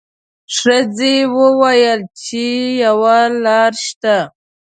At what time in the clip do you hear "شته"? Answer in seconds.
3.85-4.17